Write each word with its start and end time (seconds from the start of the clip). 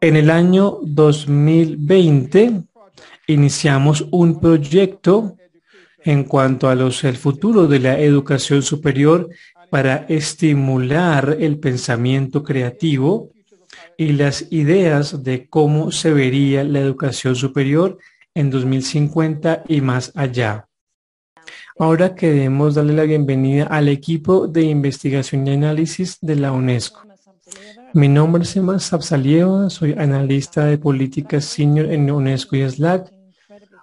En 0.00 0.14
el 0.14 0.30
año 0.30 0.78
2020 0.82 2.62
iniciamos 3.26 4.06
un 4.12 4.38
proyecto 4.38 5.36
en 6.04 6.22
cuanto 6.24 6.68
a 6.68 6.76
los, 6.76 7.02
el 7.02 7.16
futuro 7.16 7.66
de 7.66 7.80
la 7.80 7.98
educación 7.98 8.62
superior 8.62 9.28
para 9.70 10.06
estimular 10.08 11.36
el 11.40 11.58
pensamiento 11.58 12.44
creativo 12.44 13.30
y 13.96 14.12
las 14.12 14.46
ideas 14.50 15.24
de 15.24 15.48
cómo 15.48 15.90
se 15.90 16.12
vería 16.12 16.62
la 16.62 16.78
educación 16.78 17.34
superior 17.34 17.98
en 18.34 18.50
2050 18.50 19.64
y 19.66 19.80
más 19.80 20.12
allá. 20.14 20.68
Ahora 21.76 22.14
queremos 22.14 22.76
darle 22.76 22.92
la 22.92 23.02
bienvenida 23.02 23.64
al 23.64 23.88
equipo 23.88 24.46
de 24.46 24.62
investigación 24.62 25.46
y 25.46 25.54
análisis 25.54 26.18
de 26.20 26.36
la 26.36 26.52
UNESCO. 26.52 27.02
Mi 27.94 28.06
nombre 28.06 28.42
es 28.42 28.54
Emma 28.54 28.78
Sapsalieva, 28.78 29.70
soy 29.70 29.92
analista 29.92 30.66
de 30.66 30.76
políticas 30.76 31.46
senior 31.46 31.90
en 31.90 32.10
UNESCO 32.10 32.56
y 32.56 32.68
SLAC. 32.68 33.10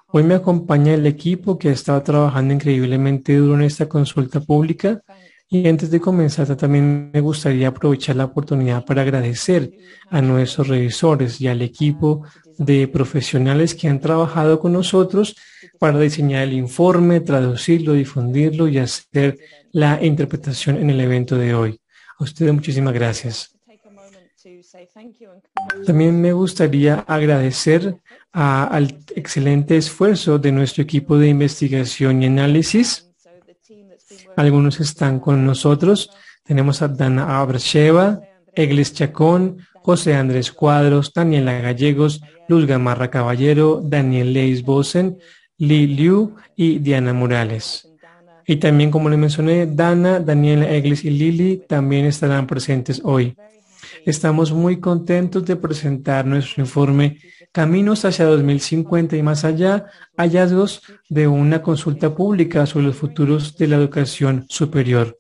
Hoy 0.08 0.24
me 0.24 0.36
acompaña 0.36 0.94
el 0.94 1.08
equipo 1.08 1.58
que 1.58 1.70
ha 1.70 1.72
estado 1.72 2.02
trabajando 2.04 2.54
increíblemente 2.54 3.36
duro 3.36 3.56
en 3.56 3.64
esta 3.64 3.90
consulta 3.90 4.40
pública 4.40 5.02
y 5.50 5.68
antes 5.68 5.90
de 5.90 6.00
comenzar, 6.00 6.56
también 6.56 7.12
me 7.14 7.22
gustaría 7.22 7.70
aprovechar 7.70 8.16
la 8.16 8.26
oportunidad 8.26 8.86
para 8.86 9.02
agradecer 9.02 9.72
a 10.10 10.22
nuestros 10.22 10.68
revisores 10.68 11.42
y 11.42 11.48
al 11.48 11.62
equipo 11.62 12.24
de 12.58 12.88
profesionales 12.88 13.74
que 13.74 13.88
han 13.88 14.00
trabajado 14.00 14.60
con 14.60 14.74
nosotros 14.74 15.36
para 15.80 16.00
diseñar 16.00 16.44
el 16.44 16.54
informe, 16.54 17.22
traducirlo, 17.22 17.94
difundirlo 17.94 18.68
y 18.68 18.78
hacer 18.78 19.38
la 19.72 20.04
interpretación 20.04 20.78
en 20.78 20.92
el 20.92 21.02
evento 21.02 21.38
de 21.38 21.56
hoy. 21.56 21.80
A 22.18 22.24
ustedes 22.24 22.54
muchísimas 22.54 22.94
gracias. 22.94 23.55
También 25.86 26.20
me 26.20 26.34
gustaría 26.34 27.00
agradecer 27.08 27.98
al 28.32 28.98
excelente 29.16 29.78
esfuerzo 29.78 30.40
de 30.40 30.52
nuestro 30.52 30.84
equipo 30.84 31.18
de 31.18 31.30
investigación 31.30 32.22
y 32.22 32.28
análisis 32.28 33.06
algunos 34.36 34.80
están 34.80 35.20
con 35.20 35.46
nosotros. 35.46 36.12
Tenemos 36.44 36.82
a 36.82 36.88
Dana 36.88 37.40
Abrasheva, 37.40 38.22
Eglis 38.54 38.94
Chacón, 38.94 39.58
José 39.76 40.16
Andrés 40.16 40.52
Cuadros, 40.52 41.14
Daniela 41.14 41.60
Gallegos, 41.60 42.22
Luz 42.48 42.66
Gamarra 42.66 43.10
Caballero, 43.10 43.82
Daniel 43.84 44.34
Leis 44.34 44.64
Bosen, 44.64 45.18
Li 45.58 45.88
Liu 45.88 46.36
y 46.56 46.80
Diana 46.80 47.14
Morales. 47.14 47.88
Y 48.48 48.58
también, 48.58 48.92
como 48.92 49.10
le 49.10 49.18
mencioné, 49.18 49.66
Dana, 49.66 50.20
Daniela 50.20 50.70
Eglis 50.70 51.04
y 51.04 51.10
Lili 51.10 51.64
también 51.68 52.06
estarán 52.06 52.46
presentes 52.46 53.02
hoy. 53.04 53.36
Estamos 54.06 54.52
muy 54.52 54.80
contentos 54.80 55.46
de 55.46 55.56
presentar 55.56 56.26
nuestro 56.26 56.64
informe 56.64 57.20
Caminos 57.56 58.04
hacia 58.04 58.26
2050 58.26 59.16
y 59.16 59.24
más 59.24 59.46
allá, 59.46 59.86
hallazgos 60.18 60.82
de 61.08 61.26
una 61.26 61.62
consulta 61.62 62.14
pública 62.14 62.66
sobre 62.66 62.88
los 62.88 62.98
futuros 62.98 63.56
de 63.56 63.68
la 63.68 63.78
educación 63.78 64.46
superior. 64.50 65.18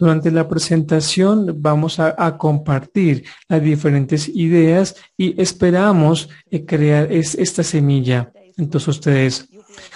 Durante 0.00 0.32
la 0.32 0.48
presentación 0.48 1.54
vamos 1.62 2.00
a, 2.00 2.36
compartir 2.36 3.24
las 3.48 3.62
diferentes 3.62 4.28
ideas 4.28 4.96
y 5.16 5.40
esperamos 5.40 6.28
eh, 6.50 6.64
crear 6.64 7.12
esta 7.12 7.62
semilla. 7.62 8.32
Entonces 8.56 8.88
ustedes, 8.88 9.48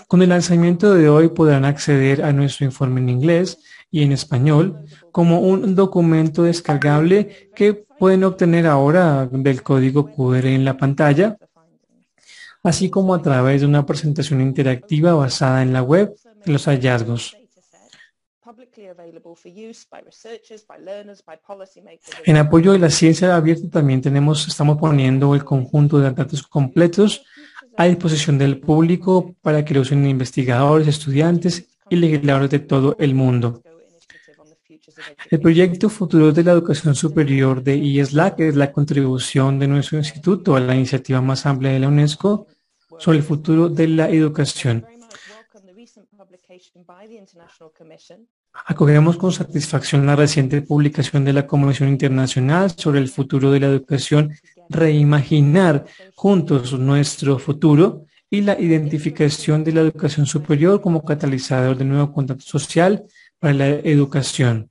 con 0.07 0.23
el 0.23 0.31
lanzamiento 0.31 0.95
de 0.95 1.09
hoy 1.09 1.29
podrán 1.29 1.65
acceder 1.65 2.23
a 2.25 2.33
nuestro 2.33 2.65
informe 2.65 3.01
en 3.01 3.09
inglés 3.09 3.59
y 3.91 4.03
en 4.03 4.13
español 4.13 4.85
como 5.13 5.41
un 5.41 5.75
documento 5.75 6.43
descargable 6.43 7.51
que 7.55 7.75
pueden 7.75 8.25
obtener 8.25 8.67
ahora 8.67 9.27
del 9.31 9.63
código 9.63 10.11
QR 10.11 10.47
en 10.47 10.65
la 10.65 10.77
pantalla 10.77 11.37
así 12.63 12.91
como 12.91 13.15
a 13.15 13.23
través 13.23 13.61
de 13.61 13.67
una 13.67 13.87
presentación 13.87 14.41
interactiva 14.41 15.15
basada 15.15 15.63
en 15.63 15.73
la 15.73 15.83
web 15.83 16.15
de 16.45 16.53
los 16.53 16.67
hallazgos. 16.67 17.37
En 22.25 22.37
apoyo 22.37 22.73
de 22.73 22.79
la 22.79 22.91
ciencia 22.91 23.35
abierta 23.35 23.69
también 23.71 24.01
tenemos, 24.01 24.47
estamos 24.49 24.79
poniendo 24.79 25.35
el 25.35 25.45
conjunto 25.45 25.99
de 25.99 26.11
datos 26.11 26.43
completos 26.47 27.25
a 27.79 27.85
disposición 27.85 28.39
del 28.39 28.59
público 28.59 29.37
para 29.41 29.65
que 29.65 29.73
lo 29.73 29.83
usen 29.83 30.05
investigadores, 30.05 30.89
estudiantes 30.89 31.69
y 31.89 31.95
legisladores 31.95 32.51
de 32.51 32.59
todo 32.59 32.97
el 32.99 33.15
mundo. 33.15 33.63
El 35.31 35.41
proyecto 35.41 35.89
Futuro 35.89 36.33
de 36.33 36.43
la 36.43 36.51
Educación 36.51 36.97
Superior 36.97 37.63
de 37.63 37.77
IESLAC 37.77 38.41
es 38.41 38.57
la 38.57 38.73
contribución 38.73 39.61
de 39.61 39.69
nuestro 39.69 39.97
instituto 39.97 40.57
a 40.57 40.61
la 40.61 40.75
iniciativa 40.75 41.21
más 41.21 41.47
amplia 41.47 41.71
de 41.71 41.79
la 41.79 41.87
UNESCO 41.87 42.49
sobre 42.99 43.19
el 43.19 43.25
futuro 43.25 43.69
de 43.69 43.87
la 43.87 44.11
educación. 44.11 44.85
Acogemos 48.53 49.17
con 49.17 49.33
satisfacción 49.33 50.07
la 50.07 50.17
reciente 50.17 50.63
publicación 50.63 51.25
de 51.25 51.33
la 51.33 51.47
Comisión 51.47 51.89
Internacional 51.89 52.71
sobre 52.71 52.99
el 52.99 53.09
futuro 53.09 53.51
de 53.51 53.61
la 53.61 53.67
educación, 53.69 54.33
reimaginar 54.69 55.87
juntos 56.15 56.79
nuestro 56.79 57.39
futuro 57.39 58.05
y 58.31 58.43
la 58.43 58.61
identificación 58.61 59.65
de 59.65 59.73
la 59.73 59.81
educación 59.81 60.27
superior 60.27 60.81
como 60.81 61.05
catalizador 61.05 61.77
del 61.77 61.89
nuevo 61.89 62.13
contacto 62.13 62.45
social 62.45 63.05
para 63.39 63.55
la 63.55 63.69
educación 63.69 64.69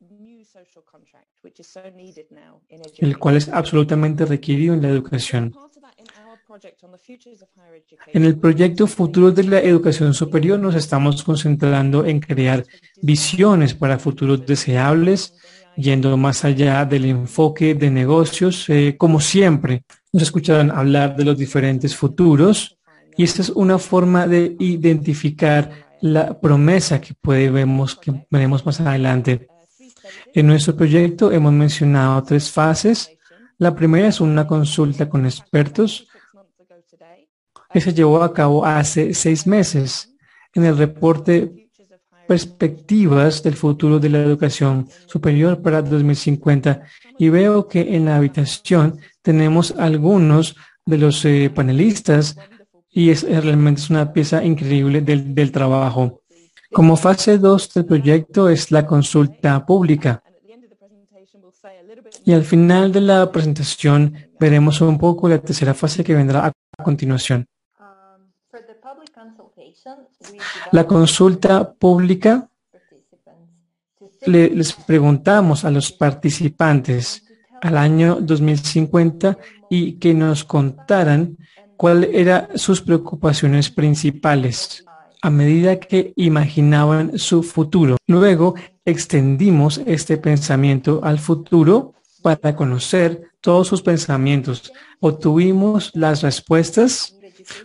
el 2.99 3.17
cual 3.17 3.37
es 3.37 3.49
absolutamente 3.49 4.25
requerido 4.25 4.73
en 4.73 4.81
la 4.81 4.89
educación. 4.89 5.53
En 8.13 8.23
el 8.23 8.37
proyecto 8.37 8.87
Futuros 8.87 9.35
de 9.35 9.43
la 9.43 9.59
Educación 9.59 10.13
Superior 10.13 10.59
nos 10.59 10.75
estamos 10.75 11.23
concentrando 11.23 12.05
en 12.05 12.19
crear 12.19 12.65
visiones 13.01 13.73
para 13.73 13.99
futuros 13.99 14.45
deseables, 14.45 15.35
yendo 15.75 16.15
más 16.17 16.43
allá 16.45 16.85
del 16.85 17.05
enfoque 17.05 17.75
de 17.75 17.91
negocios. 17.91 18.69
Eh, 18.69 18.95
como 18.97 19.19
siempre, 19.19 19.83
nos 20.11 20.23
escucharán 20.23 20.71
hablar 20.71 21.15
de 21.15 21.25
los 21.25 21.37
diferentes 21.37 21.95
futuros 21.95 22.77
y 23.15 23.23
esta 23.23 23.41
es 23.41 23.49
una 23.49 23.77
forma 23.77 24.27
de 24.27 24.55
identificar 24.59 25.69
la 26.01 26.39
promesa 26.39 27.01
que 27.01 27.13
puede 27.13 27.49
vemos, 27.49 27.95
que 27.95 28.25
veremos 28.29 28.65
más 28.65 28.79
adelante. 28.79 29.47
En 30.33 30.47
nuestro 30.47 30.75
proyecto 30.75 31.31
hemos 31.31 31.53
mencionado 31.53 32.23
tres 32.23 32.49
fases. 32.49 33.11
La 33.57 33.75
primera 33.75 34.07
es 34.07 34.21
una 34.21 34.47
consulta 34.47 35.09
con 35.09 35.25
expertos 35.25 36.07
que 37.71 37.81
se 37.81 37.93
llevó 37.93 38.23
a 38.23 38.33
cabo 38.33 38.65
hace 38.65 39.13
seis 39.13 39.45
meses 39.47 40.13
en 40.53 40.65
el 40.65 40.77
reporte 40.77 41.67
Perspectivas 42.27 43.41
del 43.41 43.55
futuro 43.55 43.99
de 43.99 44.09
la 44.09 44.19
educación 44.19 44.89
superior 45.05 45.61
para 45.61 45.81
2050 45.81 46.81
y 47.17 47.29
veo 47.29 47.69
que 47.69 47.95
en 47.95 48.03
la 48.03 48.17
habitación 48.17 48.99
tenemos 49.21 49.73
algunos 49.77 50.57
de 50.85 50.97
los 50.97 51.23
eh, 51.23 51.49
panelistas 51.55 52.37
y 52.89 53.11
es 53.11 53.23
realmente 53.23 53.79
es 53.79 53.89
una 53.89 54.11
pieza 54.11 54.43
increíble 54.43 54.99
del, 54.99 55.33
del 55.33 55.53
trabajo. 55.53 56.21
Como 56.69 56.97
fase 56.97 57.37
2 57.37 57.73
del 57.73 57.85
proyecto 57.85 58.49
es 58.49 58.71
la 58.71 58.85
consulta 58.85 59.65
pública. 59.65 60.21
Y 62.25 62.33
al 62.33 62.43
final 62.43 62.91
de 62.91 63.01
la 63.01 63.31
presentación 63.31 64.13
veremos 64.37 64.81
un 64.81 64.97
poco 64.97 65.29
la 65.29 65.37
tercera 65.39 65.73
fase 65.73 66.03
que 66.03 66.13
vendrá 66.13 66.45
a 66.45 66.83
continuación. 66.83 67.47
La 70.71 70.85
consulta 70.85 71.73
pública 71.73 72.49
les 74.25 74.73
preguntamos 74.73 75.63
a 75.63 75.71
los 75.71 75.91
participantes 75.91 77.23
al 77.61 77.77
año 77.77 78.17
2050 78.19 79.37
y 79.69 79.93
que 79.93 80.13
nos 80.13 80.43
contaran 80.43 81.37
cuáles 81.75 82.09
eran 82.13 82.49
sus 82.55 82.81
preocupaciones 82.81 83.69
principales 83.69 84.83
a 85.21 85.29
medida 85.29 85.79
que 85.79 86.13
imaginaban 86.15 87.17
su 87.17 87.43
futuro. 87.43 87.97
Luego 88.07 88.55
extendimos 88.85 89.81
este 89.85 90.17
pensamiento 90.17 91.01
al 91.03 91.19
futuro 91.19 91.93
para 92.21 92.55
conocer 92.55 93.31
todos 93.41 93.67
sus 93.67 93.81
pensamientos. 93.81 94.71
Obtuvimos 94.99 95.91
las 95.93 96.21
respuestas. 96.21 97.16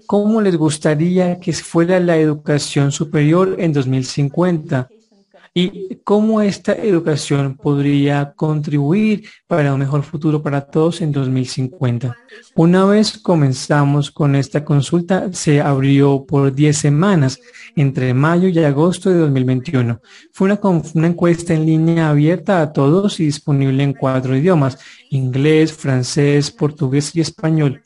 ¿Cómo 0.06 0.40
les 0.40 0.56
gustaría 0.56 1.38
que 1.40 1.52
fuera 1.52 2.00
la 2.00 2.16
educación 2.16 2.92
superior 2.92 3.56
en 3.58 3.72
2050? 3.72 4.88
y 5.54 5.96
cómo 5.96 6.40
esta 6.40 6.72
educación 6.72 7.56
podría 7.56 8.32
contribuir 8.34 9.28
para 9.46 9.74
un 9.74 9.80
mejor 9.80 10.02
futuro 10.02 10.42
para 10.42 10.62
todos 10.62 11.02
en 11.02 11.12
2050. 11.12 12.16
Una 12.54 12.86
vez 12.86 13.18
comenzamos 13.18 14.10
con 14.10 14.34
esta 14.34 14.64
consulta, 14.64 15.30
se 15.32 15.60
abrió 15.60 16.24
por 16.26 16.54
10 16.54 16.76
semanas 16.76 17.38
entre 17.76 18.14
mayo 18.14 18.48
y 18.48 18.58
agosto 18.60 19.10
de 19.10 19.18
2021. 19.18 20.00
Fue 20.32 20.46
una, 20.46 20.60
una 20.94 21.06
encuesta 21.06 21.52
en 21.52 21.66
línea 21.66 22.08
abierta 22.08 22.62
a 22.62 22.72
todos 22.72 23.20
y 23.20 23.26
disponible 23.26 23.82
en 23.82 23.92
cuatro 23.92 24.34
idiomas, 24.34 24.78
inglés, 25.10 25.72
francés, 25.72 26.50
portugués 26.50 27.14
y 27.14 27.20
español. 27.20 27.82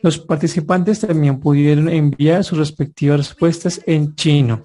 Los 0.00 0.18
participantes 0.18 1.00
también 1.00 1.40
pudieron 1.40 1.88
enviar 1.88 2.44
sus 2.44 2.58
respectivas 2.58 3.18
respuestas 3.18 3.80
en 3.86 4.14
chino. 4.14 4.62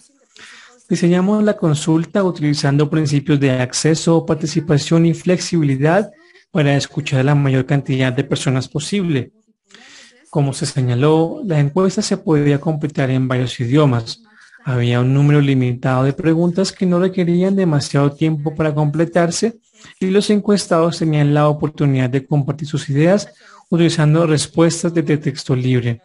Diseñamos 0.87 1.43
la 1.43 1.57
consulta 1.57 2.23
utilizando 2.23 2.89
principios 2.89 3.39
de 3.39 3.51
acceso, 3.51 4.25
participación 4.25 5.07
y 5.07 5.13
flexibilidad 5.13 6.11
para 6.51 6.75
escuchar 6.75 7.21
a 7.21 7.23
la 7.23 7.35
mayor 7.35 7.65
cantidad 7.65 8.13
de 8.13 8.23
personas 8.23 8.67
posible. 8.67 9.31
Como 10.29 10.53
se 10.53 10.67
señaló, 10.67 11.41
la 11.45 11.59
encuesta 11.59 12.03
se 12.03 12.17
podía 12.17 12.59
completar 12.59 13.09
en 13.09 13.27
varios 13.27 13.59
idiomas. 13.59 14.21
Había 14.65 14.99
un 14.99 15.13
número 15.13 15.41
limitado 15.41 16.03
de 16.03 16.13
preguntas 16.13 16.71
que 16.71 16.85
no 16.85 16.99
requerían 16.99 17.55
demasiado 17.55 18.11
tiempo 18.11 18.53
para 18.53 18.73
completarse 18.73 19.59
y 19.99 20.07
los 20.07 20.29
encuestados 20.29 20.99
tenían 20.99 21.33
la 21.33 21.49
oportunidad 21.49 22.09
de 22.09 22.25
compartir 22.25 22.67
sus 22.67 22.87
ideas 22.89 23.29
utilizando 23.69 24.27
respuestas 24.27 24.93
de 24.93 25.03
texto 25.03 25.55
libre. 25.55 26.01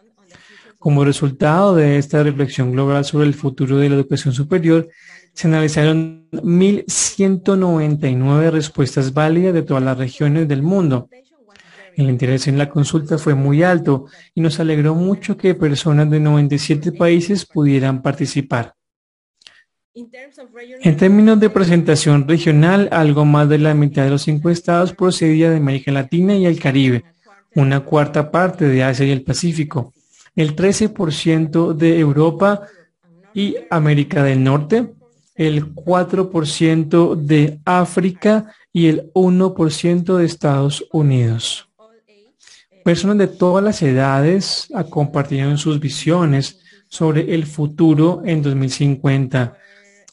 Como 0.77 1.03
resultado 1.03 1.75
de 1.75 1.97
esta 1.97 2.23
reflexión 2.23 2.71
global 2.71 3.03
sobre 3.03 3.27
el 3.27 3.33
futuro 3.33 3.75
de 3.77 3.89
la 3.89 3.95
educación 3.95 4.33
superior, 4.33 4.87
se 5.33 5.47
analizaron 5.47 6.29
1.199 6.31 8.51
respuestas 8.51 9.13
válidas 9.13 9.53
de 9.53 9.63
todas 9.63 9.83
las 9.83 9.97
regiones 9.97 10.47
del 10.47 10.61
mundo. 10.61 11.09
El 11.95 12.09
interés 12.09 12.47
en 12.47 12.57
la 12.57 12.69
consulta 12.69 13.17
fue 13.17 13.35
muy 13.35 13.61
alto 13.61 14.05
y 14.33 14.39
nos 14.39 14.61
alegró 14.61 14.95
mucho 14.95 15.35
que 15.35 15.53
personas 15.53 16.09
de 16.09 16.21
97 16.21 16.93
países 16.93 17.45
pudieran 17.45 18.01
participar. 18.01 18.73
En 19.93 20.95
términos 20.95 21.41
de 21.41 21.49
presentación 21.49 22.25
regional, 22.25 22.87
algo 22.91 23.25
más 23.25 23.49
de 23.49 23.57
la 23.57 23.73
mitad 23.73 24.05
de 24.05 24.11
los 24.11 24.29
encuestados 24.29 24.93
procedía 24.93 25.49
de 25.49 25.57
América 25.57 25.91
Latina 25.91 26.37
y 26.37 26.45
el 26.45 26.57
Caribe, 26.57 27.03
una 27.55 27.81
cuarta 27.81 28.31
parte 28.31 28.65
de 28.65 28.83
Asia 28.83 29.05
y 29.05 29.11
el 29.11 29.23
Pacífico, 29.23 29.93
el 30.35 30.55
13% 30.55 31.73
de 31.73 31.99
Europa 31.99 32.61
y 33.33 33.55
América 33.69 34.23
del 34.23 34.43
Norte, 34.43 34.93
el 35.35 35.73
4% 35.73 37.15
de 37.15 37.59
África 37.65 38.53
y 38.73 38.87
el 38.87 39.11
1% 39.13 40.17
de 40.17 40.25
Estados 40.25 40.85
Unidos. 40.91 41.69
Personas 42.83 43.17
de 43.17 43.27
todas 43.27 43.63
las 43.63 43.81
edades 43.81 44.69
compartieron 44.89 45.57
sus 45.57 45.79
visiones 45.79 46.59
sobre 46.87 47.33
el 47.33 47.45
futuro 47.45 48.21
en 48.25 48.41
2050. 48.41 49.57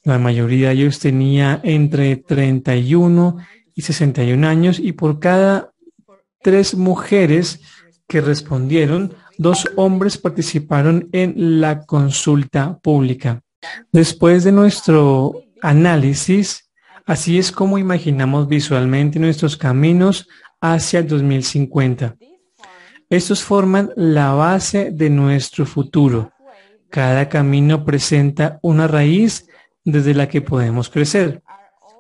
La 0.05 0.19
mayoría 0.19 0.69
de 0.69 0.75
ellos 0.75 0.99
tenía 0.99 1.61
entre 1.65 2.17
31 2.17 3.37
y 3.75 3.83
61 3.83 4.47
años 4.47 4.79
y 4.79 4.93
por 4.93 5.19
cada 5.19 5.73
tres 6.47 6.77
mujeres 6.77 7.61
que 8.07 8.21
respondieron, 8.21 9.13
dos 9.37 9.69
hombres 9.75 10.17
participaron 10.17 11.09
en 11.11 11.61
la 11.61 11.81
consulta 11.81 12.79
pública. 12.79 13.43
Después 13.91 14.45
de 14.45 14.53
nuestro 14.53 15.43
análisis, 15.61 16.71
así 17.05 17.37
es 17.37 17.51
como 17.51 17.79
imaginamos 17.79 18.47
visualmente 18.47 19.19
nuestros 19.19 19.57
caminos 19.57 20.29
hacia 20.61 21.01
el 21.01 21.09
2050. 21.09 22.15
Estos 23.11 23.43
forman 23.43 23.91
la 23.97 24.31
base 24.31 24.93
de 24.93 25.11
nuestro 25.11 25.67
futuro. 25.67 26.31
Cada 26.91 27.29
camino 27.29 27.85
presenta 27.85 28.61
una 28.63 28.87
raíz 28.87 29.49
desde 29.85 30.15
la 30.15 30.29
que 30.29 30.43
podemos 30.43 30.91
crecer. 30.91 31.43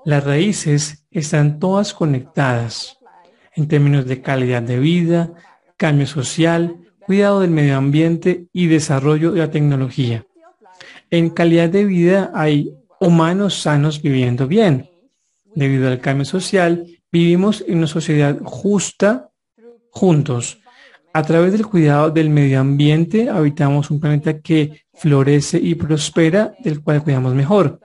Las 0.05 0.23
raíces 0.23 1.05
están 1.11 1.59
todas 1.59 1.93
conectadas 1.93 2.96
en 3.57 3.69
términos 3.69 4.07
de 4.07 4.23
calidad 4.23 4.63
de 4.63 4.79
vida, 4.79 5.33
cambio 5.77 6.07
social, 6.07 6.77
cuidado 7.01 7.41
del 7.41 7.51
medio 7.51 7.77
ambiente 7.77 8.47
y 8.53 8.67
desarrollo 8.67 9.33
de 9.33 9.41
la 9.41 9.51
tecnología. 9.51 10.25
En 11.11 11.31
calidad 11.31 11.69
de 11.71 11.85
vida 11.85 12.31
hay 12.35 12.75
humanos 13.01 13.61
sanos 13.63 14.03
viviendo 14.03 14.47
bien. 14.47 14.91
Debido 15.55 15.89
al 15.89 16.01
cambio 16.01 16.25
social, 16.25 16.87
vivimos 17.11 17.65
en 17.67 17.79
una 17.79 17.87
sociedad 17.87 18.39
justa 18.43 19.31
juntos. 19.91 20.61
A 21.15 21.23
través 21.23 21.53
del 21.53 21.67
cuidado 21.67 22.11
del 22.11 22.29
medio 22.29 22.61
ambiente, 22.61 23.31
habitamos 23.31 23.91
un 23.91 24.01
planeta 24.01 24.41
que 24.41 24.83
florece 24.93 25.59
y 25.59 25.75
prospera, 25.75 26.55
del 26.63 26.83
cual 26.83 27.03
cuidamos 27.03 27.35
mejor, 27.35 27.81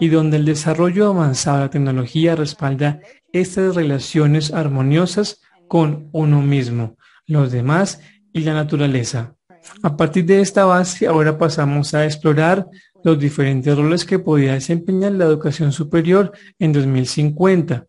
y 0.00 0.08
donde 0.08 0.38
el 0.38 0.44
desarrollo 0.44 1.08
avanzado 1.08 1.58
de 1.58 1.64
la 1.64 1.70
tecnología 1.70 2.34
respalda 2.34 3.00
estas 3.32 3.76
relaciones 3.76 4.52
armoniosas 4.52 5.40
con 5.68 6.08
uno 6.12 6.42
mismo, 6.42 6.96
los 7.26 7.52
demás 7.52 8.00
y 8.32 8.40
la 8.40 8.54
naturaleza. 8.54 9.36
A 9.82 9.96
partir 9.96 10.24
de 10.24 10.40
esta 10.40 10.64
base, 10.64 11.06
ahora 11.06 11.38
pasamos 11.38 11.94
a 11.94 12.04
explorar 12.04 12.66
los 13.04 13.18
diferentes 13.18 13.76
roles 13.76 14.04
que 14.04 14.18
podría 14.18 14.54
desempeñar 14.54 15.12
la 15.12 15.26
educación 15.26 15.72
superior 15.72 16.32
en 16.58 16.72
2050. 16.72 17.86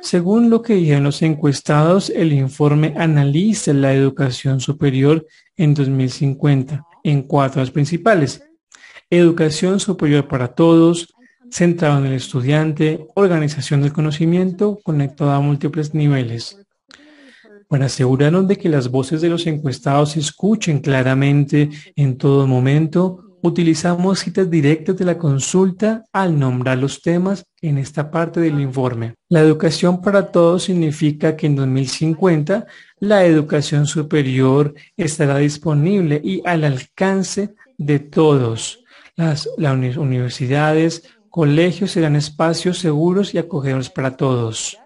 Según 0.00 0.48
lo 0.48 0.62
que 0.62 0.74
dijeron 0.74 1.04
los 1.04 1.22
encuestados, 1.22 2.10
el 2.10 2.32
informe 2.32 2.94
analiza 2.96 3.72
la 3.72 3.92
educación 3.92 4.60
superior 4.60 5.26
en 5.56 5.74
2050 5.74 6.84
en 7.04 7.22
cuatro 7.22 7.64
principales. 7.66 8.42
Educación 9.10 9.80
superior 9.80 10.28
para 10.28 10.48
todos, 10.48 11.14
centrado 11.50 11.98
en 11.98 12.06
el 12.06 12.14
estudiante, 12.14 13.06
organización 13.14 13.82
del 13.82 13.92
conocimiento 13.92 14.78
conectada 14.82 15.36
a 15.36 15.40
múltiples 15.40 15.94
niveles. 15.94 16.58
Para 17.68 17.86
asegurarnos 17.86 18.48
de 18.48 18.56
que 18.56 18.68
las 18.68 18.88
voces 18.90 19.20
de 19.20 19.28
los 19.28 19.46
encuestados 19.46 20.12
se 20.12 20.20
escuchen 20.20 20.80
claramente 20.80 21.68
en 21.96 22.16
todo 22.16 22.46
momento, 22.46 23.28
utilizamos 23.42 24.20
citas 24.20 24.50
directas 24.50 24.96
de 24.96 25.04
la 25.04 25.18
consulta 25.18 26.04
al 26.12 26.38
nombrar 26.38 26.78
los 26.78 27.02
temas 27.02 27.44
en 27.60 27.78
esta 27.78 28.10
parte 28.10 28.40
del 28.40 28.60
informe. 28.60 29.14
La 29.28 29.40
educación 29.40 30.00
para 30.00 30.30
todos 30.30 30.64
significa 30.64 31.36
que 31.36 31.46
en 31.46 31.56
2050 31.56 32.66
la 33.00 33.24
educación 33.24 33.86
superior 33.86 34.74
estará 34.96 35.36
disponible 35.38 36.20
y 36.22 36.42
al 36.44 36.64
alcance 36.64 37.54
de 37.76 37.98
todos. 38.00 38.84
Las 39.16 39.48
universidades, 39.58 41.02
colegios 41.30 41.92
serán 41.92 42.16
espacios 42.16 42.78
seguros 42.78 43.34
y 43.34 43.38
acogedores 43.38 43.90
para 43.90 44.16
todos 44.16 44.78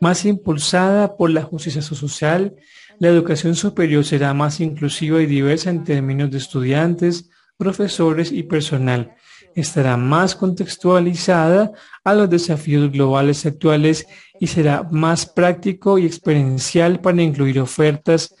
más 0.00 0.24
impulsada 0.24 1.16
por 1.16 1.30
la 1.30 1.42
justicia 1.42 1.82
social, 1.82 2.56
la 2.98 3.08
educación 3.08 3.54
superior 3.54 4.04
será 4.04 4.34
más 4.34 4.60
inclusiva 4.60 5.20
y 5.20 5.26
diversa 5.26 5.70
en 5.70 5.84
términos 5.84 6.30
de 6.30 6.38
estudiantes, 6.38 7.30
profesores 7.56 8.32
y 8.32 8.42
personal. 8.44 9.14
Estará 9.54 9.96
más 9.96 10.34
contextualizada 10.34 11.72
a 12.02 12.14
los 12.14 12.28
desafíos 12.28 12.90
globales 12.90 13.46
actuales 13.46 14.06
y 14.40 14.48
será 14.48 14.82
más 14.90 15.26
práctico 15.26 15.98
y 15.98 16.06
experiencial 16.06 17.00
para 17.00 17.22
incluir 17.22 17.60
ofertas 17.60 18.34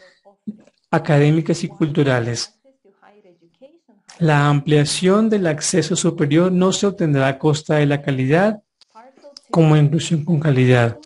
académicas 0.90 1.62
y 1.64 1.68
culturales. 1.68 2.53
La 4.18 4.48
ampliación 4.48 5.28
del 5.28 5.46
acceso 5.46 5.96
superior 5.96 6.52
no 6.52 6.72
se 6.72 6.86
obtendrá 6.86 7.26
a 7.28 7.38
costa 7.38 7.76
de 7.76 7.86
la 7.86 8.00
calidad 8.00 8.60
como 9.50 9.76
inclusión 9.76 10.24
con 10.24 10.38
calidad. 10.38 10.98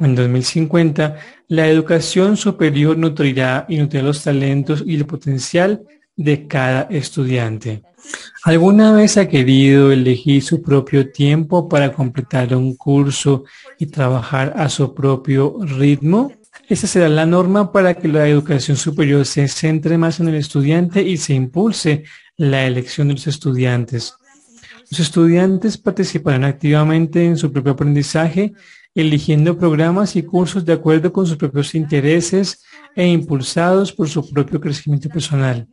En 0.00 0.14
2050, 0.14 1.16
la 1.48 1.68
educación 1.68 2.36
superior 2.36 2.98
nutrirá 2.98 3.64
y 3.68 3.78
nutrirá 3.78 4.04
los 4.04 4.22
talentos 4.22 4.82
y 4.84 4.96
el 4.96 5.06
potencial 5.06 5.82
de 6.16 6.46
cada 6.46 6.82
estudiante. 6.90 7.82
¿Alguna 8.44 8.92
vez 8.92 9.16
ha 9.16 9.28
querido 9.28 9.90
elegir 9.90 10.42
su 10.42 10.60
propio 10.60 11.10
tiempo 11.10 11.68
para 11.68 11.92
completar 11.92 12.54
un 12.54 12.76
curso 12.76 13.44
y 13.78 13.86
trabajar 13.86 14.52
a 14.56 14.68
su 14.68 14.94
propio 14.94 15.58
ritmo? 15.62 16.32
Esa 16.68 16.86
será 16.86 17.08
la 17.08 17.26
norma 17.26 17.72
para 17.72 17.94
que 17.94 18.08
la 18.08 18.28
educación 18.28 18.76
superior 18.76 19.24
se 19.26 19.48
centre 19.48 19.98
más 19.98 20.20
en 20.20 20.28
el 20.28 20.36
estudiante 20.36 21.02
y 21.02 21.16
se 21.16 21.34
impulse 21.34 22.04
la 22.36 22.66
elección 22.66 23.08
de 23.08 23.14
los 23.14 23.26
estudiantes. 23.26 24.14
Los 24.90 25.00
estudiantes 25.00 25.78
participarán 25.78 26.44
activamente 26.44 27.24
en 27.24 27.36
su 27.36 27.52
propio 27.52 27.72
aprendizaje 27.72 28.52
eligiendo 28.94 29.58
programas 29.58 30.14
y 30.14 30.22
cursos 30.22 30.64
de 30.64 30.72
acuerdo 30.72 31.12
con 31.12 31.26
sus 31.26 31.36
propios 31.36 31.74
intereses 31.74 32.62
e 32.94 33.06
impulsados 33.06 33.92
por 33.92 34.08
su 34.08 34.30
propio 34.32 34.60
crecimiento 34.60 35.08
personal. 35.08 35.66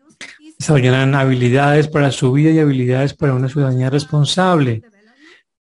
Desarrollarán 0.57 1.13
habilidades 1.13 1.87
para 1.87 2.11
su 2.11 2.31
vida 2.31 2.49
y 2.49 2.59
habilidades 2.59 3.13
para 3.13 3.33
una 3.33 3.49
ciudadanía 3.49 3.89
responsable. 3.89 4.83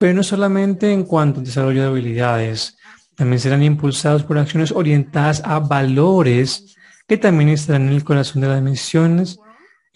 pero 0.00 0.14
no 0.14 0.22
solamente 0.22 0.92
en 0.92 1.02
cuanto 1.02 1.40
al 1.40 1.46
desarrollo 1.46 1.82
de 1.82 1.88
habilidades, 1.88 2.76
también 3.16 3.40
serán 3.40 3.64
impulsados 3.64 4.22
por 4.22 4.38
acciones 4.38 4.70
orientadas 4.70 5.42
a 5.44 5.58
valores 5.58 6.76
que 7.08 7.16
también 7.16 7.48
estarán 7.48 7.88
en 7.88 7.94
el 7.94 8.04
corazón 8.04 8.42
de 8.42 8.46
las 8.46 8.62
misiones. 8.62 9.40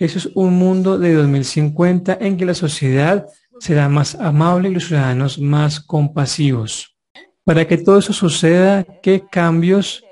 Eso 0.02 0.18
es 0.18 0.30
un 0.34 0.54
mundo 0.54 0.98
de 0.98 1.14
2050 1.14 2.18
en 2.20 2.36
que 2.36 2.44
la 2.44 2.54
sociedad 2.54 3.26
será 3.60 3.88
más 3.88 4.16
amable 4.16 4.68
y 4.68 4.74
los 4.74 4.86
ciudadanos 4.88 5.38
más 5.38 5.78
compasivos. 5.78 6.96
Para 7.44 7.66
que 7.68 7.78
todo 7.78 7.98
eso 7.98 8.12
suceda, 8.12 8.84
¿qué 9.00 9.22
cambios 9.30 10.04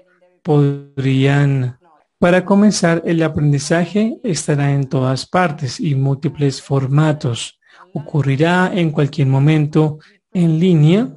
podrían 0.42 1.80
para 2.20 2.44
comenzar, 2.44 3.02
el 3.06 3.22
aprendizaje 3.22 4.18
estará 4.22 4.72
en 4.74 4.90
todas 4.90 5.24
partes 5.24 5.80
y 5.80 5.94
múltiples 5.94 6.60
formatos. 6.60 7.58
Ocurrirá 7.94 8.70
en 8.74 8.90
cualquier 8.90 9.26
momento 9.26 10.00
en 10.30 10.60
línea 10.60 11.08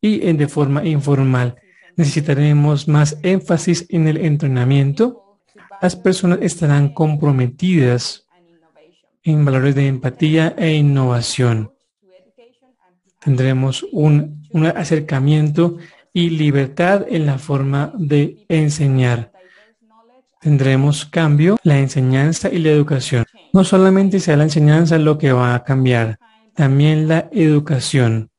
y 0.00 0.26
en 0.26 0.38
de 0.38 0.48
forma 0.48 0.82
informal. 0.86 1.56
Necesitaremos 1.94 2.88
más 2.88 3.18
énfasis 3.22 3.84
en 3.90 4.08
el 4.08 4.16
entrenamiento. 4.16 5.29
Las 5.80 5.96
personas 5.96 6.38
estarán 6.42 6.92
comprometidas 6.92 8.26
en 9.22 9.44
valores 9.44 9.74
de 9.74 9.86
empatía 9.86 10.54
e 10.56 10.74
innovación. 10.74 11.72
Tendremos 13.20 13.86
un, 13.92 14.40
acercamiento 14.74 15.76
y 16.12 16.30
libertad 16.30 17.06
en 17.08 17.26
la 17.26 17.38
forma 17.38 17.92
de 17.96 18.44
enseñar 18.48 19.30
tendremos 20.40 21.04
cambio, 21.04 21.58
la 21.62 21.78
enseñanza 21.78 22.48
y 22.48 22.58
la 22.58 22.70
educación. 22.70 23.26
No 23.52 23.62
solamente 23.62 24.20
sea 24.20 24.36
la 24.36 24.44
enseñanza 24.44 24.98
lo 24.98 25.18
que 25.18 25.32
va 25.32 25.54
a 25.54 25.64
cambiar, 25.64 26.18
también 26.54 27.08
la 27.08 27.28
educación, 27.30 28.30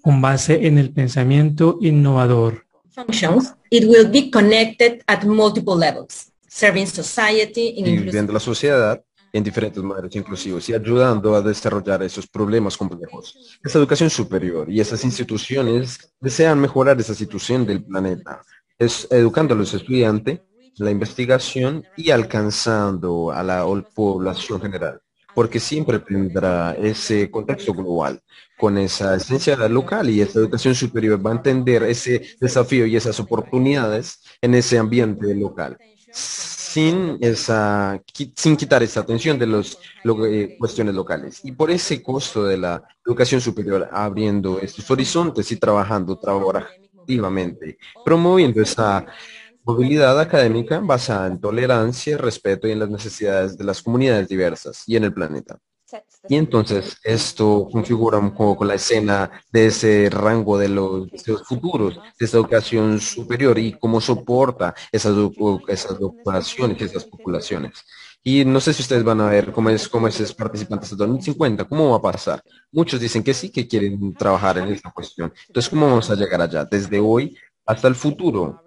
con 0.00 0.20
base 0.20 0.66
en 0.66 0.78
el 0.78 0.90
pensamiento 0.90 1.78
innovador. 1.80 2.66
Serving 6.58 6.88
society 6.88 7.74
in 7.76 8.32
la 8.32 8.40
sociedad 8.40 9.00
en 9.32 9.44
diferentes 9.44 9.80
modelos 9.80 10.16
inclusivos 10.16 10.68
y 10.68 10.74
ayudando 10.74 11.36
a 11.36 11.40
desarrollar 11.40 12.02
esos 12.02 12.26
problemas 12.26 12.76
complejos. 12.76 13.58
Esa 13.62 13.78
educación 13.78 14.10
superior 14.10 14.68
y 14.68 14.80
esas 14.80 15.04
instituciones 15.04 16.12
desean 16.20 16.58
mejorar 16.58 16.98
esa 16.98 17.14
situación 17.14 17.64
del 17.64 17.84
planeta, 17.84 18.40
es 18.76 19.06
educando 19.10 19.54
a 19.54 19.56
los 19.56 19.72
estudiantes 19.72 20.40
la 20.78 20.90
investigación 20.90 21.84
y 21.96 22.10
alcanzando 22.10 23.30
a 23.30 23.44
la 23.44 23.64
población 23.94 24.60
general, 24.60 25.00
porque 25.34 25.60
siempre 25.60 26.00
tendrá 26.00 26.72
ese 26.72 27.30
contexto 27.30 27.72
global. 27.72 28.20
Con 28.56 28.78
esa 28.78 29.14
esencia 29.14 29.56
local 29.68 30.10
y 30.10 30.22
esa 30.22 30.40
educación 30.40 30.74
superior 30.74 31.24
va 31.24 31.30
a 31.30 31.36
entender 31.36 31.84
ese 31.84 32.22
desafío 32.40 32.84
y 32.86 32.96
esas 32.96 33.20
oportunidades 33.20 34.18
en 34.40 34.54
ese 34.54 34.76
ambiente 34.76 35.32
local 35.36 35.78
sin 36.12 37.18
esa 37.20 38.00
sin 38.34 38.56
quitar 38.56 38.82
esa 38.82 39.00
atención 39.00 39.38
de 39.38 39.46
las 39.46 39.78
eh, 40.04 40.56
cuestiones 40.58 40.94
locales 40.94 41.40
y 41.44 41.52
por 41.52 41.70
ese 41.70 42.02
costo 42.02 42.44
de 42.44 42.58
la 42.58 42.82
educación 43.04 43.40
superior 43.40 43.88
abriendo 43.90 44.60
estos 44.60 44.90
horizontes 44.90 45.50
y 45.50 45.56
trabajando 45.56 46.18
activamente 46.94 47.78
promoviendo 48.04 48.62
esa 48.62 49.06
Movilidad 49.68 50.18
académica 50.18 50.80
basada 50.80 51.26
en 51.26 51.38
tolerancia, 51.38 52.16
respeto 52.16 52.66
y 52.66 52.70
en 52.70 52.78
las 52.78 52.88
necesidades 52.88 53.58
de 53.58 53.64
las 53.64 53.82
comunidades 53.82 54.26
diversas 54.26 54.84
y 54.86 54.96
en 54.96 55.04
el 55.04 55.12
planeta. 55.12 55.58
Y 56.28 56.36
entonces 56.36 56.98
esto 57.04 57.68
configura 57.70 58.18
un 58.18 58.34
poco 58.34 58.64
la 58.64 58.74
escena 58.74 59.30
de 59.52 59.66
ese 59.66 60.08
rango 60.10 60.58
de 60.58 60.68
los, 60.68 61.08
futuros, 61.46 62.00
de 62.18 62.26
esa 62.26 62.38
educación 62.38 63.00
superior 63.00 63.58
y 63.58 63.78
cómo 63.78 64.00
soporta 64.00 64.74
esas, 64.90 65.14
esas 65.68 65.96
y 65.98 66.84
esas 66.84 67.04
populaciones. 67.04 67.84
Y 68.22 68.44
no 68.44 68.60
sé 68.60 68.74
si 68.74 68.82
ustedes 68.82 69.04
van 69.04 69.20
a 69.20 69.30
ver 69.30 69.52
cómo 69.52 69.70
es, 69.70 69.88
cómo 69.88 70.08
es 70.08 70.34
participantes 70.34 70.92
hasta 70.92 71.06
2050, 71.06 71.64
cómo 71.64 71.90
va 71.90 71.96
a 71.96 72.12
pasar. 72.12 72.42
Muchos 72.72 73.00
dicen 73.00 73.22
que 73.22 73.32
sí, 73.32 73.50
que 73.50 73.66
quieren 73.66 74.12
trabajar 74.14 74.58
en 74.58 74.68
esta 74.68 74.90
cuestión. 74.90 75.32
Entonces, 75.46 75.70
¿cómo 75.70 75.86
vamos 75.86 76.10
a 76.10 76.14
llegar 76.14 76.42
allá? 76.42 76.64
Desde 76.64 76.98
hoy 76.98 77.36
hasta 77.64 77.88
el 77.88 77.94
futuro 77.94 78.62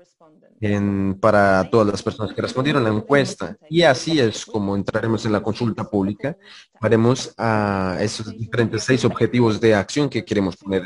para 1.20 1.68
todas 1.72 1.88
las 1.88 2.04
personas 2.04 2.34
que 2.34 2.42
respondieron 2.42 2.84
la 2.84 2.92
encuesta. 2.92 3.58
Y 3.68 3.82
así 3.82 4.20
es 4.20 4.46
como 4.46 4.76
entraremos 4.76 5.26
en 5.26 5.32
la 5.32 5.42
consulta 5.42 5.90
pública. 5.90 6.38
Haremos 6.80 7.34
a 7.38 7.98
esos 8.00 8.38
diferentes 8.38 8.84
seis 8.84 9.04
objetivos 9.04 9.60
de 9.60 9.74
acción 9.74 10.08
que 10.08 10.24
queremos 10.24 10.56
poner 10.58 10.84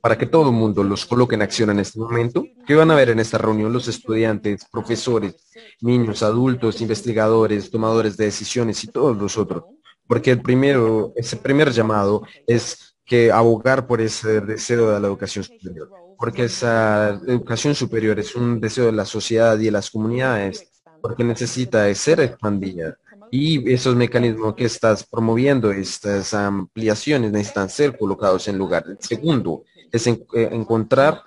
para 0.00 0.16
que 0.16 0.26
todo 0.26 0.50
el 0.50 0.54
mundo 0.54 0.84
los 0.84 1.04
coloque 1.06 1.34
en 1.34 1.42
acción 1.42 1.70
en 1.70 1.80
este 1.80 1.98
momento. 1.98 2.44
¿Qué 2.66 2.74
van 2.74 2.90
a 2.92 2.94
ver 2.94 3.10
en 3.10 3.18
esta 3.18 3.36
reunión 3.36 3.72
los 3.72 3.88
estudiantes, 3.88 4.64
profesores, 4.70 5.34
niños, 5.80 6.22
adultos, 6.22 6.80
investigadores, 6.80 7.70
tomadores 7.70 8.16
de 8.16 8.26
decisiones 8.26 8.84
y 8.84 8.88
todos 8.88 9.16
los 9.16 9.36
otros? 9.36 9.64
Porque 10.06 10.30
el 10.30 10.40
primero, 10.40 11.12
ese 11.16 11.36
primer 11.36 11.72
llamado 11.72 12.22
es 12.46 12.96
que 13.04 13.32
abogar 13.32 13.88
por 13.88 14.00
ese 14.00 14.40
deseo 14.40 14.92
de 14.92 15.00
la 15.00 15.08
educación 15.08 15.44
superior 15.44 15.90
porque 16.20 16.44
esa 16.44 17.18
educación 17.26 17.74
superior 17.74 18.20
es 18.20 18.36
un 18.36 18.60
deseo 18.60 18.84
de 18.86 18.92
la 18.92 19.06
sociedad 19.06 19.58
y 19.58 19.64
de 19.64 19.70
las 19.70 19.90
comunidades, 19.90 20.70
porque 21.00 21.24
necesita 21.24 21.92
ser 21.94 22.20
expandida. 22.20 22.98
Y 23.30 23.72
esos 23.72 23.96
mecanismos 23.96 24.54
que 24.54 24.66
estás 24.66 25.06
promoviendo, 25.06 25.72
estas 25.72 26.34
ampliaciones, 26.34 27.32
necesitan 27.32 27.70
ser 27.70 27.96
colocados 27.96 28.46
en 28.48 28.58
lugar. 28.58 28.84
El 28.86 28.98
segundo 29.00 29.64
es 29.90 30.06
eh, 30.06 30.18
encontrar 30.34 31.22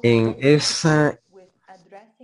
en 0.00 0.36
esa 0.38 1.18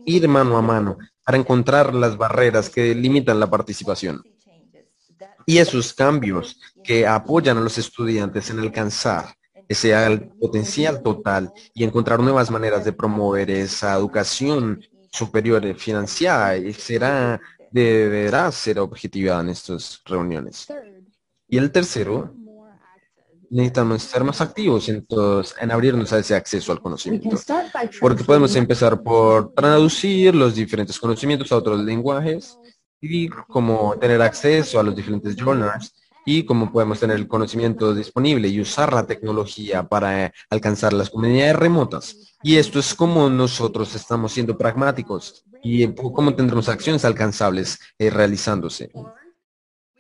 ir 0.07 0.29
mano 0.29 0.57
a 0.57 0.63
mano 0.63 0.97
para 1.25 1.39
encontrar 1.39 1.93
las 1.93 2.17
barreras 2.17 2.71
que 2.71 2.95
limitan 2.95 3.41
la 3.41 3.51
participación 3.51 4.23
y 5.45 5.59
esos 5.59 5.93
cambios 5.93 6.61
que 6.85 7.07
apoyan 7.07 7.59
a 7.59 7.61
los 7.61 7.77
estudiantes 7.79 8.49
en 8.51 8.61
alcanzar 8.61 9.35
ese 9.71 9.95
potencial 10.41 11.01
total 11.01 11.53
y 11.73 11.85
encontrar 11.85 12.19
nuevas 12.19 12.51
maneras 12.51 12.85
de 12.85 12.93
promover 12.93 13.53
esa 13.53 13.95
educación 13.95 14.83
superior 15.13 15.63
financiada 15.77 16.57
y 16.57 16.73
será, 16.73 17.41
deberá 17.71 18.51
ser 18.51 18.81
objetiva 18.81 19.41
en 19.41 19.51
estas 19.51 20.03
reuniones. 20.05 20.67
Y 21.49 21.57
el 21.57 21.71
tercero, 21.71 22.35
necesitamos 23.49 24.03
ser 24.03 24.25
más 24.25 24.41
activos 24.41 24.89
en, 24.89 25.07
en 25.61 25.71
abrirnos 25.71 26.13
a 26.13 26.19
ese 26.19 26.35
acceso 26.35 26.73
al 26.73 26.81
conocimiento. 26.81 27.31
Porque 28.01 28.25
podemos 28.25 28.57
empezar 28.57 29.01
por 29.01 29.53
traducir 29.55 30.35
los 30.35 30.57
diferentes 30.57 30.99
conocimientos 30.99 31.53
a 31.53 31.59
otros 31.59 31.79
lenguajes 31.79 32.59
y 33.01 33.29
como 33.29 33.97
tener 34.01 34.21
acceso 34.21 34.81
a 34.81 34.83
los 34.83 34.97
diferentes 34.97 35.37
journals 35.37 35.95
y 36.25 36.45
cómo 36.45 36.71
podemos 36.71 37.01
tener 37.01 37.17
el 37.17 37.29
conocimiento 37.29 37.95
disponible 37.95 38.49
y 38.49 38.61
usar 38.61 38.93
la 38.93 39.07
tecnología 39.07 39.83
para 39.83 40.27
eh, 40.27 40.33
alcanzar 40.51 40.93
las 40.93 41.11
comunidades 41.11 41.57
remotas. 41.57 42.37
Y 42.43 42.57
esto 42.57 42.79
es 42.79 42.95
como 42.95 43.29
nosotros 43.31 43.95
estamos 43.95 44.33
siendo 44.33 44.57
pragmáticos 44.57 45.45
y 45.63 45.83
eh, 45.83 45.95
cómo 45.95 46.35
tendremos 46.35 46.69
acciones 46.69 47.05
alcanzables 47.05 47.79
eh, 47.99 48.11
realizándose. 48.11 48.91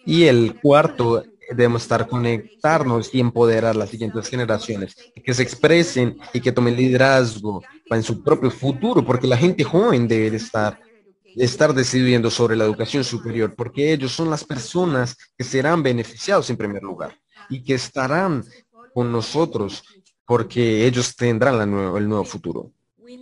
Y 0.05 0.25
el 0.25 0.59
cuarto, 0.61 1.23
debemos 1.50 1.83
estar 1.83 2.07
conectarnos 2.07 3.12
y 3.12 3.21
empoderar 3.21 3.77
las 3.77 3.91
siguientes 3.91 4.29
generaciones, 4.29 4.97
que 5.23 5.35
se 5.35 5.43
expresen 5.43 6.19
y 6.33 6.41
que 6.41 6.53
tomen 6.53 6.77
liderazgo 6.77 7.62
en 7.87 8.03
su 8.03 8.23
propio 8.23 8.50
futuro, 8.50 9.05
porque 9.05 9.27
la 9.27 9.37
gente 9.37 9.65
joven 9.65 10.07
debe 10.07 10.37
estar 10.37 10.81
estar 11.37 11.75
decidiendo 11.75 12.31
sobre 12.31 12.57
la 12.57 12.65
educación 12.65 13.05
superior, 13.05 13.55
porque 13.55 13.93
ellos 13.93 14.13
son 14.13 14.31
las 14.31 14.45
personas 14.45 15.17
que 15.37 15.45
serán 15.45 15.83
beneficiados 15.83 16.51
en 16.51 16.57
primer 16.57 16.83
lugar 16.83 17.17
y 17.49 17.63
que 17.63 17.75
estarán 17.75 18.45
con 18.95 19.11
nosotros 19.13 19.85
porque 20.25 20.87
ellos 20.87 21.17
tendrán 21.17 21.59
la 21.59 21.65
el 21.99 22.09
nuevo 22.09 22.25
futuro. 22.25 22.73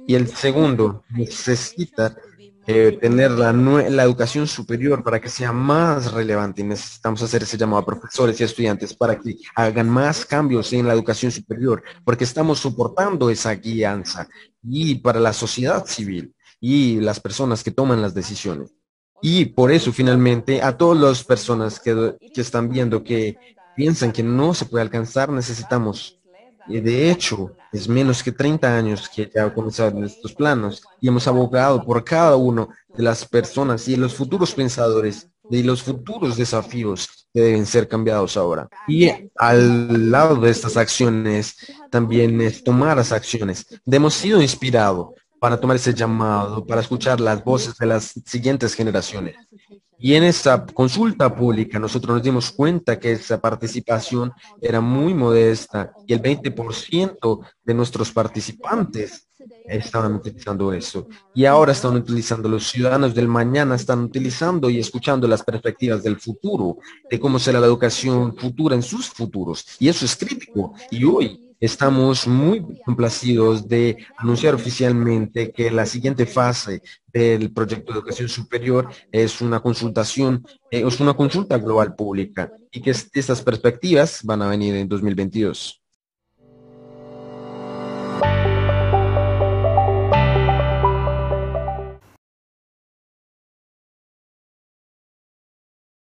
Y 0.06 0.14
el 0.14 0.28
segundo, 0.28 1.04
necesita 1.10 2.14
eh, 2.70 2.98
tener 3.00 3.30
la, 3.30 4.02
educación 4.02 4.46
superior 4.46 5.02
para 5.02 5.18
que 5.18 5.30
sea 5.30 5.52
más 5.52 6.12
relevante. 6.12 6.62
Necesitamos 6.62 7.22
hacer 7.22 7.42
ese 7.42 7.56
llamado 7.56 7.80
a 7.80 7.86
profesores 7.86 8.38
y 8.38 8.44
estudiantes 8.44 8.92
para 8.92 9.18
que 9.18 9.36
hagan 9.54 9.88
más 9.88 10.26
cambios 10.26 10.70
en 10.74 10.86
la 10.86 10.92
educación 10.92 11.32
superior, 11.32 11.82
porque 12.04 12.24
estamos 12.24 12.58
soportando 12.58 13.30
esa 13.30 13.54
guianza 13.54 14.28
y 14.62 14.96
para 14.96 15.18
la 15.18 15.32
sociedad 15.32 15.86
civil 15.86 16.34
y 16.60 17.00
las 17.00 17.20
personas 17.20 17.62
que 17.62 17.70
toman 17.70 18.02
las 18.02 18.14
decisiones. 18.14 18.72
Y 19.20 19.46
por 19.46 19.72
eso 19.72 19.92
finalmente 19.92 20.62
a 20.62 20.76
todas 20.76 20.98
las 20.98 21.24
personas 21.24 21.80
que, 21.80 22.16
están 22.36 22.68
viendo 22.68 23.02
que 23.02 23.36
piensan 23.76 24.12
que 24.12 24.22
no 24.22 24.54
se 24.54 24.66
puede 24.66 24.82
alcanzar, 24.82 25.30
necesitamos. 25.30 26.20
Y 26.68 26.80
de 26.80 27.10
hecho, 27.10 27.52
es 27.72 27.88
menos 27.88 28.22
que 28.22 28.30
30 28.30 28.76
años 28.76 29.08
que 29.08 29.30
ya 29.34 29.52
comenzado 29.52 30.04
estos 30.04 30.34
planos 30.34 30.82
y 31.00 31.08
hemos 31.08 31.26
abogado 31.26 31.82
por 31.84 32.04
cada 32.04 32.36
uno 32.36 32.68
de 32.94 33.02
las 33.02 33.24
personas 33.24 33.88
y 33.88 33.96
los 33.96 34.14
futuros 34.14 34.54
pensadores 34.54 35.28
y 35.50 35.62
los 35.62 35.82
futuros 35.82 36.36
desafíos 36.36 37.26
deben 37.32 37.64
ser 37.64 37.88
cambiados 37.88 38.36
ahora. 38.36 38.68
Y 38.86 39.10
al 39.36 40.10
lado 40.10 40.36
de 40.36 40.50
estas 40.50 40.76
acciones, 40.76 41.56
también 41.90 42.40
es 42.42 42.62
tomar 42.62 42.98
las 42.98 43.12
acciones. 43.12 43.66
Hemos 43.86 44.14
sido 44.14 44.42
inspirados 44.42 45.14
para 45.40 45.58
tomar 45.58 45.76
ese 45.76 45.94
llamado, 45.94 46.66
para 46.66 46.80
escuchar 46.80 47.20
las 47.20 47.42
voces 47.44 47.76
de 47.76 47.86
las 47.86 48.14
siguientes 48.24 48.74
generaciones. 48.74 49.36
Y 50.00 50.14
en 50.14 50.22
esa 50.22 50.64
consulta 50.64 51.34
pública 51.34 51.78
nosotros 51.78 52.14
nos 52.14 52.22
dimos 52.22 52.52
cuenta 52.52 53.00
que 53.00 53.12
esa 53.12 53.40
participación 53.40 54.32
era 54.60 54.80
muy 54.80 55.12
modesta 55.12 55.92
y 56.06 56.12
el 56.12 56.22
20% 56.22 57.40
de 57.64 57.74
nuestros 57.74 58.12
participantes 58.12 59.28
estaban 59.66 60.14
utilizando 60.14 60.72
eso. 60.72 61.08
Y 61.34 61.44
ahora 61.44 61.72
están 61.72 61.96
utilizando, 61.96 62.48
los 62.48 62.68
ciudadanos 62.68 63.14
del 63.14 63.26
mañana 63.26 63.74
están 63.74 64.00
utilizando 64.04 64.70
y 64.70 64.78
escuchando 64.78 65.26
las 65.26 65.42
perspectivas 65.42 66.02
del 66.02 66.18
futuro, 66.18 66.78
de 67.10 67.18
cómo 67.18 67.38
será 67.38 67.60
la 67.60 67.66
educación 67.66 68.36
futura 68.36 68.76
en 68.76 68.82
sus 68.82 69.08
futuros. 69.08 69.64
Y 69.80 69.88
eso 69.88 70.04
es 70.04 70.16
crítico. 70.16 70.74
Y 70.90 71.04
hoy 71.04 71.47
Estamos 71.60 72.28
muy 72.28 72.64
complacidos 72.84 73.66
de 73.66 74.06
anunciar 74.16 74.54
oficialmente 74.54 75.50
que 75.50 75.72
la 75.72 75.86
siguiente 75.86 76.24
fase 76.24 76.82
del 77.06 77.52
proyecto 77.52 77.92
de 77.92 77.98
educación 77.98 78.28
superior 78.28 78.88
es 79.10 79.40
una 79.40 79.58
consultación, 79.58 80.46
eh, 80.70 80.84
es 80.86 81.00
una 81.00 81.14
consulta 81.14 81.58
global 81.58 81.96
pública 81.96 82.52
y 82.70 82.80
que 82.80 82.90
estas 82.90 83.42
perspectivas 83.42 84.20
van 84.22 84.42
a 84.42 84.48
venir 84.48 84.76
en 84.76 84.88
2022. 84.88 85.82